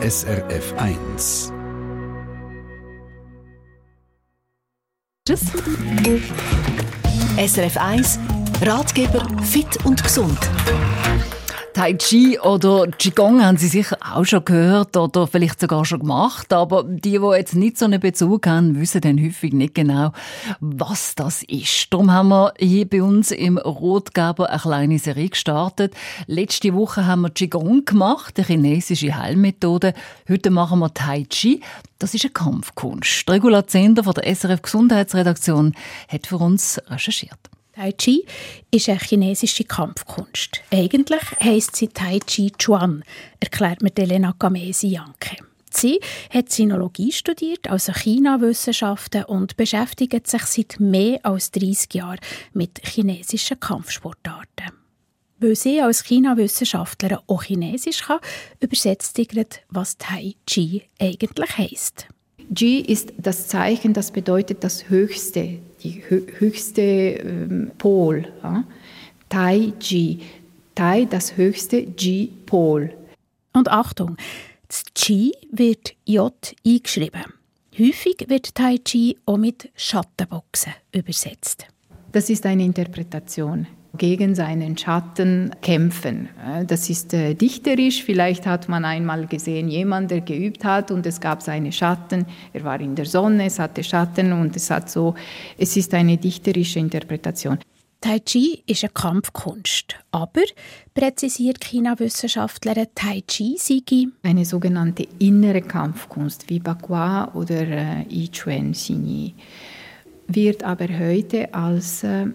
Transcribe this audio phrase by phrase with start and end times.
[0.00, 1.52] SRF 1.
[5.26, 5.40] Tschüss.
[7.36, 8.18] SRF 1
[8.62, 10.38] Ratgeber fit und gesund.
[11.78, 16.52] Tai Chi oder Qigong haben Sie sicher auch schon gehört oder vielleicht sogar schon gemacht,
[16.52, 20.10] aber die, die jetzt nicht so einen Bezug haben, wissen dann häufig nicht genau,
[20.58, 21.86] was das ist.
[21.92, 25.94] Darum haben wir hier bei uns im Rotgeber eine kleine Serie gestartet.
[26.26, 29.94] Letzte Woche haben wir Qigong gemacht, die chinesische Heilmethode.
[30.28, 31.60] Heute machen wir Tai Chi.
[32.00, 33.30] Das ist eine Kampfkunst.
[33.30, 35.76] Regula Zender von der SRF Gesundheitsredaktion
[36.08, 37.38] hat für uns recherchiert.
[37.78, 38.26] Tai Chi
[38.72, 40.62] ist eine chinesische Kampfkunst.
[40.72, 43.04] Eigentlich heisst sie Tai Chi Chuan,
[43.38, 45.36] erklärt mir Elena Gamesi Janke.
[45.70, 52.18] Sie hat Sinologie studiert, also China-Wissenschaften und beschäftigt sich seit mehr als 30 Jahren
[52.52, 54.72] mit chinesischen Kampfsportarten.
[55.38, 58.18] Weil sie als China-Wissenschaftlerin auch Chinesisch kann,
[58.58, 62.08] übersetzt sie gerade, was Tai Chi eigentlich heisst.
[62.52, 68.26] Ji ist das Zeichen, das bedeutet das Höchste, die höchste ähm, Pol.
[68.42, 68.64] Ja?
[69.28, 70.20] Tai Ji.
[70.74, 72.92] Tai, das höchste Ji-Pol.
[73.52, 74.16] Und Achtung,
[74.68, 76.32] das Chi wird J
[76.64, 77.24] eingeschrieben.
[77.76, 81.66] Häufig wird Tai Chi auch mit Schattenboxen übersetzt.
[82.12, 83.66] Das ist eine Interpretation
[83.96, 86.28] gegen seinen Schatten kämpfen.
[86.66, 88.04] Das ist äh, dichterisch.
[88.04, 92.26] Vielleicht hat man einmal gesehen, jemand, der geübt hat und es gab seine Schatten.
[92.52, 95.14] Er war in der Sonne, es hatte Schatten und es hat so.
[95.56, 97.58] Es ist eine dichterische Interpretation.
[98.00, 100.42] Tai Chi ist eine Kampfkunst, aber
[100.94, 103.82] präzisiert China-Wissenschaftlerin Tai Chi sei
[104.22, 109.34] eine sogenannte innere Kampfkunst wie Bakua oder äh, I Chuan Xinyi
[110.28, 112.26] wird aber heute als äh,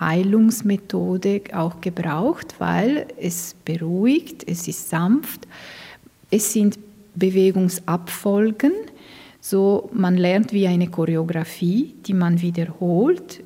[0.00, 5.46] Heilungsmethode auch gebraucht, weil es beruhigt, es ist sanft,
[6.30, 6.78] es sind
[7.14, 8.72] Bewegungsabfolgen,
[9.40, 13.42] so man lernt wie eine Choreografie, die man wiederholt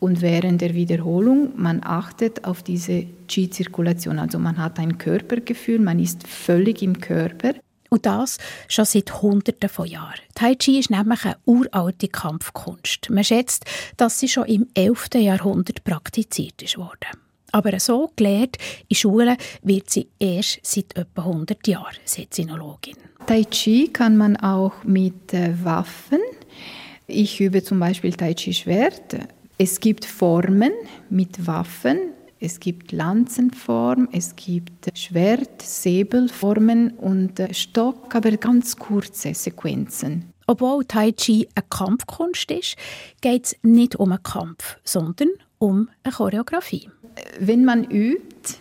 [0.00, 5.98] und während der Wiederholung man achtet auf diese Qi-Zirkulation, also man hat ein Körpergefühl, man
[5.98, 7.54] ist völlig im Körper
[7.94, 10.18] und das schon seit Hunderten von Jahren.
[10.34, 13.08] Tai Chi ist nämlich eine uralte Kampfkunst.
[13.08, 13.64] Man schätzt,
[13.96, 15.14] dass sie schon im 11.
[15.14, 17.06] Jahrhundert praktiziert wurde.
[17.52, 18.56] Aber so gelehrt
[18.88, 22.96] in Schulen wird sie erst seit etwa 100 Jahren, sagt Sinologin.
[23.26, 26.18] Tai Chi kann man auch mit äh, Waffen.
[27.06, 29.16] Ich übe zum Beispiel Tai Chi Schwert.
[29.56, 30.72] Es gibt Formen
[31.10, 32.13] mit Waffen,
[32.44, 40.26] es gibt Lanzenform, es gibt Schwert, Säbelformen und äh, Stock, aber ganz kurze Sequenzen.
[40.46, 42.76] Obwohl Tai Chi eine Kampfkunst ist,
[43.22, 46.90] geht es nicht um einen Kampf, sondern um eine Choreografie.
[47.40, 48.58] Wenn man übt,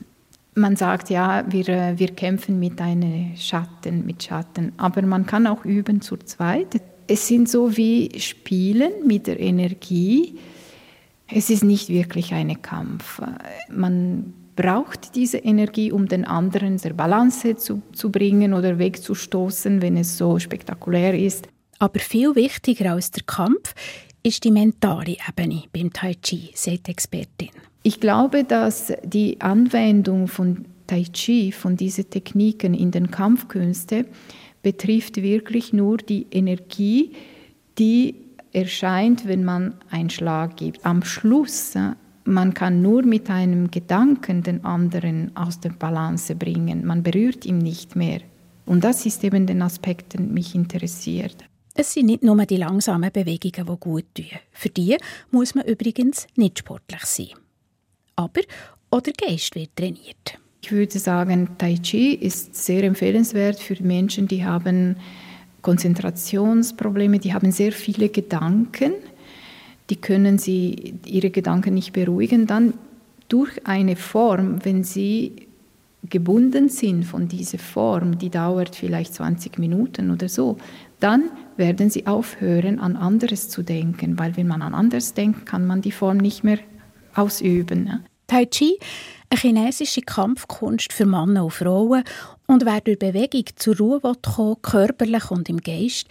[0.55, 5.45] man sagt ja, wir, äh, wir kämpfen mit einem Schatten, mit Schatten, aber man kann
[5.45, 6.81] auch üben zu zweit.
[7.07, 10.39] Es sind so wie Spielen mit der Energie,
[11.35, 13.21] es ist nicht wirklich ein Kampf.
[13.69, 19.97] Man braucht diese Energie, um den anderen der Balance zu, zu bringen oder wegzustoßen, wenn
[19.97, 21.47] es so spektakulär ist.
[21.79, 23.73] Aber viel wichtiger als der Kampf
[24.21, 27.49] ist die mentale Ebene beim Tai Chi, sagt die Expertin.
[27.81, 34.05] Ich glaube, dass die Anwendung von Tai Chi, von diesen Techniken in den Kampfkünsten,
[34.61, 37.11] betrifft wirklich nur die Energie,
[37.77, 38.15] die
[38.53, 40.85] erscheint, wenn man einen Schlag gibt.
[40.85, 41.91] Am Schluss, äh,
[42.25, 46.85] man kann nur mit einem Gedanken den anderen aus der Balance bringen.
[46.85, 48.21] Man berührt ihn nicht mehr.
[48.65, 51.35] Und das ist eben der Aspekt, der mich interessiert.
[51.75, 54.25] Es sind nicht nur die langsamen Bewegungen, die gut tun.
[54.51, 54.95] Für die
[55.31, 57.31] muss man übrigens nicht sportlich sein.
[58.15, 58.41] Aber
[58.91, 60.39] auch der Geist wird trainiert.
[60.61, 64.95] Ich würde sagen, Tai Chi ist sehr empfehlenswert für Menschen, die haben
[65.63, 68.93] Konzentrationsprobleme, die haben sehr viele Gedanken,
[69.89, 72.45] die können sie ihre Gedanken nicht beruhigen.
[72.45, 72.75] Dann
[73.29, 75.47] durch eine Form, wenn sie
[76.09, 80.57] gebunden sind von dieser Form, die dauert vielleicht 20 Minuten oder so,
[80.99, 85.65] dann werden sie aufhören, an anderes zu denken, weil wenn man an anderes denkt, kann
[85.65, 86.59] man die Form nicht mehr
[87.15, 88.03] ausüben.
[88.27, 88.79] Tai Chi,
[89.33, 92.03] eine chinesische Kampfkunst für Männer und Frauen
[92.45, 96.07] und wer durch Bewegung zur Ruhe kommen körperlich und im Geist,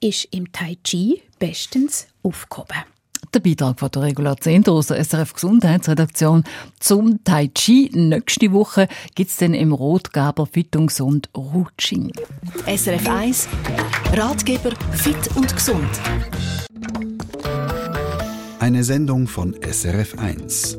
[0.00, 2.84] ist im Tai Chi bestens aufgehoben.
[3.32, 6.44] Der Beitrag von der Regula Zehnder aus der SRF Gesundheitsredaktion
[6.78, 7.90] zum Tai Chi.
[7.92, 12.12] Nächste Woche gibt es dann im Rotgeber Fittungs- und Rutsching.
[12.66, 13.48] SRF 1
[14.12, 15.88] Ratgeber Fit und Gesund.
[18.60, 20.78] Eine Sendung von SRF 1.